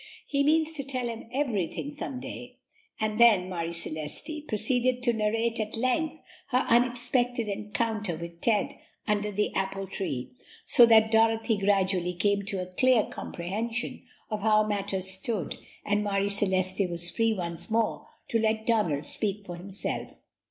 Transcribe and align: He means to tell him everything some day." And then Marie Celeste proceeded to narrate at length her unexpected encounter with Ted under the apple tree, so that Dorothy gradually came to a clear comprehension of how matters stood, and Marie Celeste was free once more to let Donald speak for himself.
He 0.25 0.41
means 0.43 0.71
to 0.71 0.83
tell 0.83 1.05
him 1.07 1.29
everything 1.31 1.93
some 1.93 2.19
day." 2.19 2.57
And 2.99 3.19
then 3.19 3.47
Marie 3.49 3.71
Celeste 3.71 4.47
proceeded 4.47 5.03
to 5.03 5.13
narrate 5.13 5.59
at 5.59 5.77
length 5.77 6.15
her 6.47 6.65
unexpected 6.67 7.47
encounter 7.47 8.15
with 8.17 8.41
Ted 8.41 8.75
under 9.07 9.29
the 9.29 9.53
apple 9.53 9.85
tree, 9.85 10.31
so 10.65 10.87
that 10.87 11.11
Dorothy 11.11 11.55
gradually 11.59 12.15
came 12.15 12.41
to 12.45 12.63
a 12.63 12.73
clear 12.73 13.03
comprehension 13.11 14.01
of 14.31 14.39
how 14.39 14.65
matters 14.65 15.07
stood, 15.07 15.55
and 15.85 16.03
Marie 16.03 16.29
Celeste 16.29 16.89
was 16.89 17.11
free 17.11 17.35
once 17.35 17.69
more 17.69 18.07
to 18.29 18.39
let 18.39 18.65
Donald 18.65 19.05
speak 19.05 19.45
for 19.45 19.55
himself. 19.55 20.19